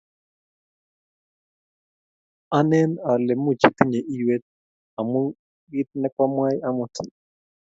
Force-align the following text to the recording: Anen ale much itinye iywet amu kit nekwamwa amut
Anen 2.57 2.91
ale 3.11 3.33
much 3.43 3.63
itinye 3.69 3.99
iywet 4.13 4.43
amu 4.99 5.19
kit 5.69 5.89
nekwamwa 6.01 6.47
amut 6.67 6.93